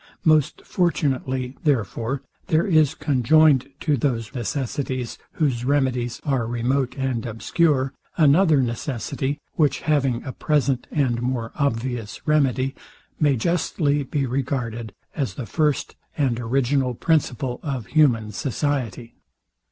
Most 0.25 0.63
fortunately, 0.65 1.57
therefore, 1.63 2.23
there 2.47 2.65
is 2.65 2.95
conjoined 2.95 3.69
to 3.81 3.97
those 3.97 4.33
necessities, 4.33 5.19
whose 5.33 5.63
remedies 5.63 6.19
are 6.25 6.47
remote 6.47 6.95
and 6.97 7.23
obscure, 7.23 7.93
another 8.17 8.63
necessity, 8.63 9.39
which 9.57 9.81
having 9.81 10.23
a 10.23 10.31
present 10.31 10.87
and 10.89 11.21
more 11.21 11.51
obvious 11.53 12.19
remedy, 12.27 12.73
may 13.19 13.35
justly 13.35 14.01
be 14.01 14.25
regarded 14.25 14.95
as 15.15 15.35
the 15.35 15.45
first 15.45 15.95
and 16.17 16.39
original 16.39 16.95
principle 16.95 17.59
of 17.61 17.85
human 17.85 18.31
society. 18.31 19.13